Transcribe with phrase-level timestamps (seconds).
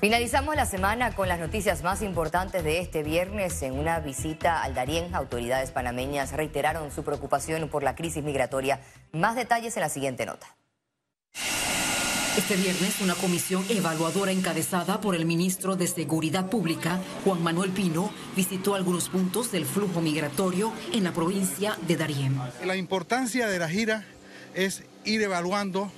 [0.00, 3.62] Finalizamos la semana con las noticias más importantes de este viernes.
[3.62, 8.80] En una visita al Darién, autoridades panameñas reiteraron su preocupación por la crisis migratoria.
[9.12, 10.54] Más detalles en la siguiente nota.
[12.36, 18.10] Este viernes, una comisión evaluadora encabezada por el ministro de Seguridad Pública, Juan Manuel Pino,
[18.36, 22.38] visitó algunos puntos del flujo migratorio en la provincia de Darién.
[22.62, 24.04] La importancia de la gira
[24.54, 25.90] es ir evaluando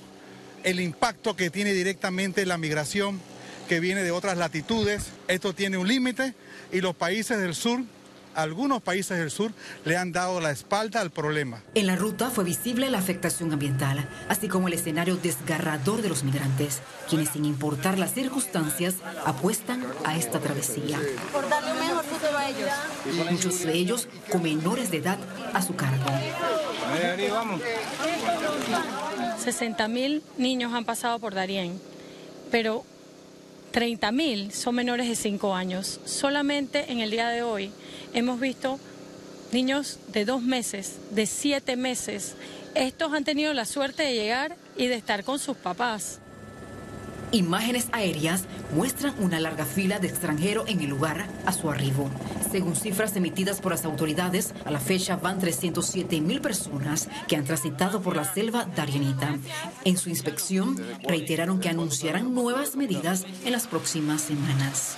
[0.63, 3.19] el impacto que tiene directamente la migración
[3.69, 5.11] que viene de otras latitudes.
[5.27, 6.33] Esto tiene un límite
[6.73, 7.81] y los países del sur
[8.35, 9.51] algunos países del sur
[9.85, 11.61] le han dado la espalda al problema.
[11.75, 16.23] En la ruta fue visible la afectación ambiental, así como el escenario desgarrador de los
[16.23, 16.79] migrantes,
[17.09, 18.95] quienes sin importar las circunstancias
[19.25, 20.99] apuestan a esta travesía.
[23.29, 25.17] Muchos de ellos con menores de edad
[25.53, 26.05] a su cargo.
[29.43, 31.79] 60 mil niños han pasado por Darién,
[32.51, 32.85] pero
[33.71, 35.99] 30 mil son menores de 5 años.
[36.05, 37.71] Solamente en el día de hoy
[38.13, 38.79] hemos visto
[39.51, 42.35] niños de dos meses, de siete meses.
[42.75, 46.19] Estos han tenido la suerte de llegar y de estar con sus papás.
[47.31, 48.45] Imágenes aéreas
[48.75, 52.09] muestran una larga fila de extranjeros en el lugar a su arribo.
[52.51, 57.45] Según cifras emitidas por las autoridades, a la fecha van 307 mil personas que han
[57.45, 59.37] transitado por la selva darienita.
[59.85, 60.75] En su inspección,
[61.07, 64.97] reiteraron que anunciarán nuevas medidas en las próximas semanas.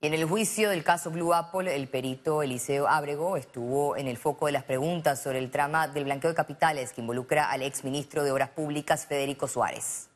[0.00, 4.46] En el juicio del caso Blue Apple, el perito Eliseo Ábrego estuvo en el foco
[4.46, 8.30] de las preguntas sobre el trama del blanqueo de capitales que involucra al exministro de
[8.30, 10.08] Obras Públicas, Federico Suárez.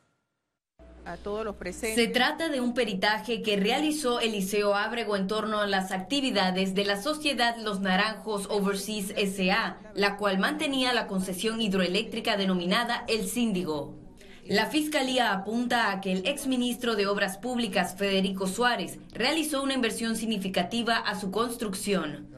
[1.95, 6.85] Se trata de un peritaje que realizó Eliseo Ábrego en torno a las actividades de
[6.85, 13.95] la sociedad Los Naranjos Overseas SA, la cual mantenía la concesión hidroeléctrica denominada El Síndigo.
[14.47, 20.17] La Fiscalía apunta a que el exministro de Obras Públicas, Federico Suárez, realizó una inversión
[20.17, 22.29] significativa a su construcción.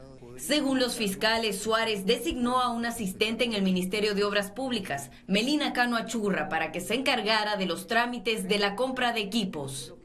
[0.45, 5.73] Según los fiscales, Suárez designó a un asistente en el Ministerio de Obras Públicas, Melina
[5.73, 9.95] Cano Achurra, para que se encargara de los trámites de la compra de equipos.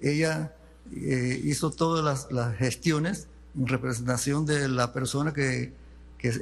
[0.00, 0.52] Ella
[0.92, 5.72] eh, hizo todas las, gestiones en representación de la persona que,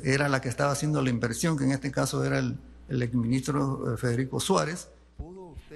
[0.03, 2.57] era la que estaba haciendo la inversión, que en este caso era el,
[2.89, 4.89] el exministro eh, Federico Suárez.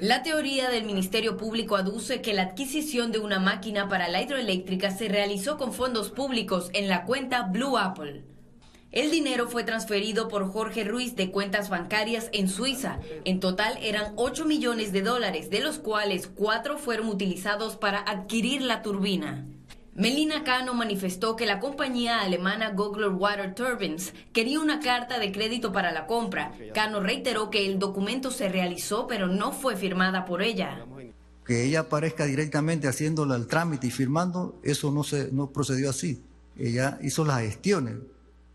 [0.00, 4.90] La teoría del Ministerio Público aduce que la adquisición de una máquina para la hidroeléctrica
[4.90, 8.22] se realizó con fondos públicos en la cuenta Blue Apple.
[8.92, 12.98] El dinero fue transferido por Jorge Ruiz de cuentas bancarias en Suiza.
[13.24, 18.60] En total eran 8 millones de dólares, de los cuales 4 fueron utilizados para adquirir
[18.62, 19.46] la turbina.
[19.96, 25.72] Melina Cano manifestó que la compañía alemana Gogler Water Turbines quería una carta de crédito
[25.72, 26.52] para la compra.
[26.74, 30.84] Cano reiteró que el documento se realizó pero no fue firmada por ella.
[31.46, 36.22] Que ella aparezca directamente haciendo el trámite y firmando, eso no, se, no procedió así.
[36.58, 37.94] Ella hizo las gestiones,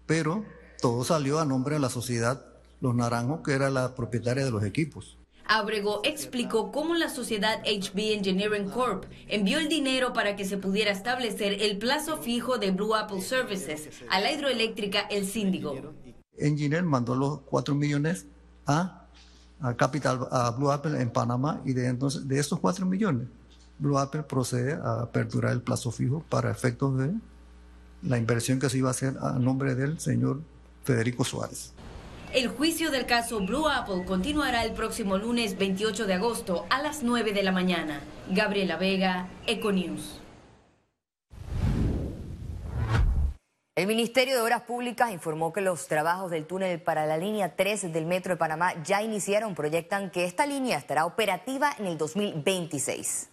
[0.05, 0.45] pero
[0.79, 2.45] todo salió a nombre de la sociedad
[2.81, 5.17] Los Naranjos, que era la propietaria de los equipos.
[5.51, 10.91] Abrego explicó cómo la sociedad HB Engineering Corp envió el dinero para que se pudiera
[10.91, 15.75] establecer el plazo fijo de Blue Apple Services a la hidroeléctrica El Síndigo.
[16.37, 18.27] Engineer mandó los 4 millones
[18.65, 19.07] a,
[19.59, 23.27] a, Capital, a Blue Apple en Panamá y de, entonces, de esos 4 millones,
[23.77, 27.11] Blue Apple procede a aperturar el plazo fijo para efectos de
[28.03, 30.39] la inversión que se iba a hacer a nombre del señor
[30.85, 31.73] Federico Suárez.
[32.33, 37.03] El juicio del caso Blue Apple continuará el próximo lunes 28 de agosto a las
[37.03, 37.99] 9 de la mañana.
[38.29, 40.21] Gabriela Vega, Econews.
[43.75, 47.91] El Ministerio de Obras Públicas informó que los trabajos del túnel para la línea 3
[47.91, 49.53] del Metro de Panamá ya iniciaron.
[49.53, 53.27] Proyectan que esta línea estará operativa en el 2026.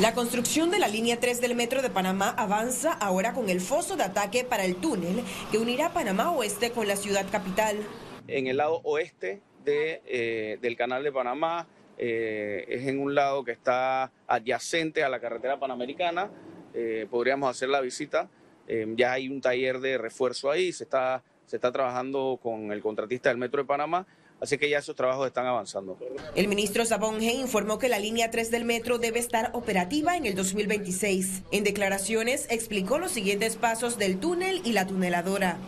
[0.00, 3.94] La construcción de la línea 3 del Metro de Panamá avanza ahora con el foso
[3.96, 5.22] de ataque para el túnel
[5.52, 7.76] que unirá Panamá Oeste con la ciudad capital.
[8.26, 13.44] En el lado oeste de, eh, del canal de Panamá, eh, es en un lado
[13.44, 16.28] que está adyacente a la carretera panamericana,
[16.74, 18.28] eh, podríamos hacer la visita.
[18.96, 23.28] ya hay un taller de refuerzo ahí, se está, se está trabajando con el contratista
[23.28, 24.06] del Metro de Panamá
[24.40, 25.96] Así que ya esos trabajos están avanzando.
[26.34, 30.34] El ministro Sabonge informó que la línea 3 del metro debe estar operativa en el
[30.34, 31.44] 2026.
[31.50, 35.58] En declaraciones explicó los siguientes pasos del túnel y la tuneladora.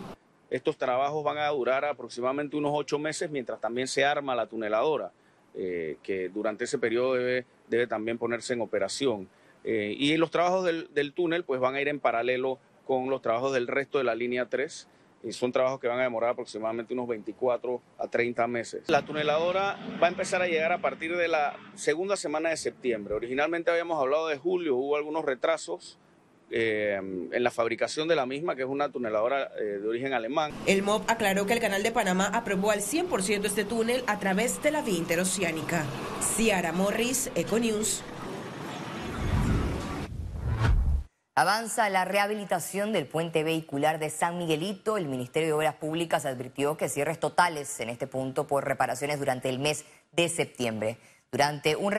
[0.51, 5.11] Estos trabajos van a durar aproximadamente unos ocho meses mientras también se arma la tuneladora,
[5.55, 9.29] eh, que durante ese periodo debe, debe también ponerse en operación.
[9.65, 13.23] Eh, y los trabajos del, del túnel pues van a ir en paralelo con los
[13.23, 14.87] trabajos del resto de la línea 3
[15.27, 18.89] y son trabajos que van a demorar aproximadamente unos 24 a 30 meses.
[18.89, 23.15] La tuneladora va a empezar a llegar a partir de la segunda semana de septiembre.
[23.15, 25.99] Originalmente habíamos hablado de julio, hubo algunos retrasos.
[26.49, 30.53] Eh, en la fabricación de la misma, que es una tuneladora eh, de origen alemán.
[30.67, 34.63] El MOB aclaró que el Canal de Panamá aprobó al 100% este túnel a través
[34.63, 35.85] de la vía interoceánica.
[36.21, 38.05] Ciara Morris, Econews.
[41.39, 44.97] Avanza la rehabilitación del puente vehicular de San Miguelito.
[44.97, 49.51] El Ministerio de Obras Públicas advirtió que cierres totales en este punto por reparaciones durante
[49.51, 50.97] el mes de septiembre.
[51.31, 51.99] Durante un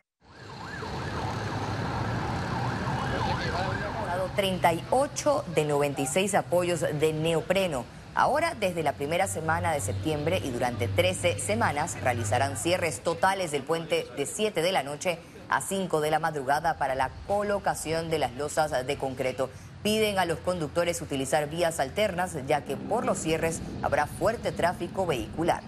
[4.36, 7.86] 38 de 96 apoyos de neopreno.
[8.16, 13.62] Ahora, desde la primera semana de septiembre y durante 13 semanas, realizarán cierres totales del
[13.62, 18.20] puente de 7 de la noche a 5 de la madrugada para la colocación de
[18.20, 19.50] las losas de concreto.
[19.84, 25.06] Piden a los conductores utilizar vías alternas ya que por los cierres habrá fuerte tráfico
[25.06, 25.64] vehicular.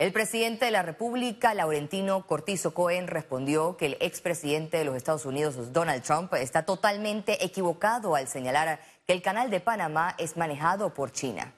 [0.00, 5.26] El presidente de la República, Laurentino Cortizo Cohen, respondió que el expresidente de los Estados
[5.26, 8.78] Unidos, Donald Trump, está totalmente equivocado al señalar
[9.08, 11.52] que el canal de Panamá es manejado por China.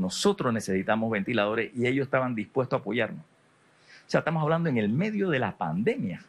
[0.00, 3.20] Nosotros necesitamos ventiladores y ellos estaban dispuestos a apoyarnos.
[3.20, 6.24] O sea, estamos hablando en el medio de la pandemia.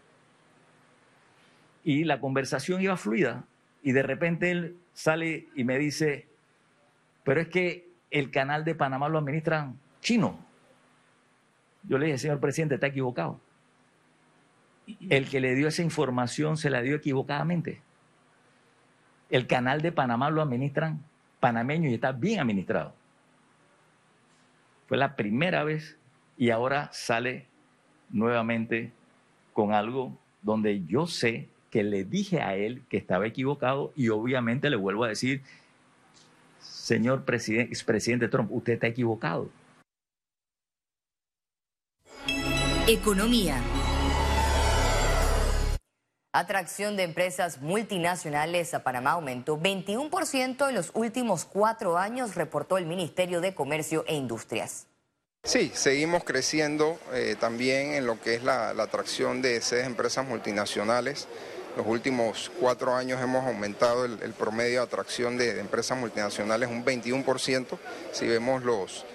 [1.84, 3.46] Y la conversación iba fluida.
[3.82, 6.28] Y de repente él sale y me dice,
[7.24, 10.38] pero es que el canal de Panamá lo administran chino.
[11.84, 13.40] Yo le dije, señor presidente, está equivocado.
[15.10, 17.82] El que le dio esa información se la dio equivocadamente.
[19.30, 21.02] El canal de Panamá lo administran
[21.40, 22.94] panameños y está bien administrado.
[24.92, 25.96] Fue la primera vez
[26.38, 27.46] y ahora sale
[28.10, 28.92] nuevamente
[29.54, 34.70] con algo donde yo sé que le dije a él que estaba equivocado y obviamente
[34.70, 35.44] le vuelvo a decir,
[36.60, 39.50] señor presidente, expresidente Trump, usted está equivocado.
[42.86, 43.64] Economía.
[46.34, 52.86] Atracción de empresas multinacionales a Panamá aumentó 21% en los últimos cuatro años, reportó el
[52.86, 54.88] Ministerio de Comercio e Industrias.
[55.44, 61.28] Sí, seguimos creciendo eh, también en lo que es la, atracción de sedes empresas multinacionales.
[61.76, 67.78] Los últimos cuatro años hemos aumentado el, promedio de atracción de, empresas multinacionales un 21%.
[68.14, 69.06] Si vemos los,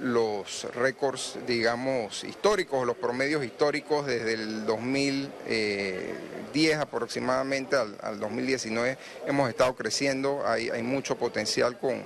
[0.00, 9.74] los récords, digamos, históricos, los promedios históricos desde el 2010 aproximadamente al, 2019 hemos estado
[9.74, 12.02] creciendo, hay, hay mucho potencial con,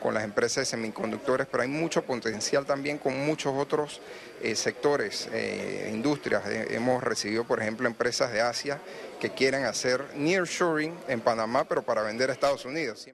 [0.00, 4.00] con, las empresas de semiconductores, pero hay mucho potencial también con muchos otros
[4.42, 6.44] eh, sectores, eh, industrias.
[6.46, 8.80] Eh, hemos recibido, por ejemplo, empresas de Asia
[9.20, 13.08] que quieren hacer nearshoring en Panamá, pero para vender a Estados Unidos.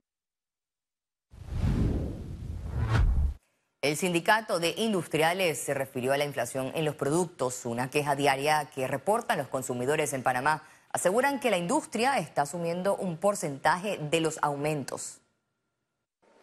[3.84, 8.70] El sindicato de industriales se refirió a la inflación en los productos, una queja diaria
[8.74, 10.66] que reportan los consumidores en Panamá.
[10.90, 15.20] Aseguran que la industria está asumiendo un porcentaje de los aumentos.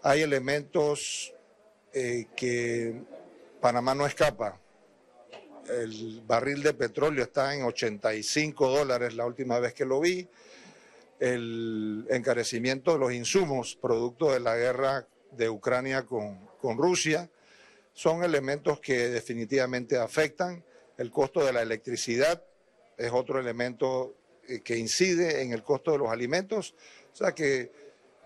[0.04, 1.34] Hay elementos
[1.94, 3.02] eh, que
[3.60, 4.60] Panamá no escapa.
[5.68, 10.28] El barril de petróleo está en 85 dólares la última vez que lo vi.
[11.20, 17.30] El encarecimiento de los insumos producto de la guerra de Ucrania con, con Rusia,
[17.94, 20.64] son elementos que definitivamente afectan.
[20.98, 22.44] El costo de la electricidad
[22.98, 24.16] es otro elemento
[24.48, 26.76] eh, que incide en el costo de los alimentos.
[27.12, 27.72] O sea que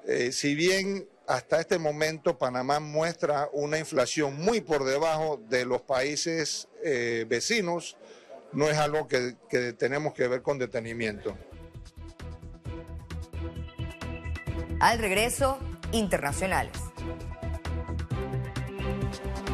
[0.06, 5.82] eh, si bien hasta este momento Panamá muestra una inflación muy por debajo de los
[5.82, 7.98] países eh, vecinos,
[8.52, 11.36] no es algo que, que tenemos que ver con detenimiento.
[14.80, 15.58] Al regreso,
[15.92, 16.85] internacionales.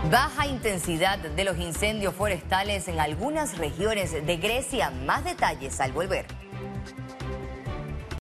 [0.10, 4.90] Baja intensidad de los incendios forestales en algunas regiones de Grecia.
[4.90, 6.41] Más detalles al volver.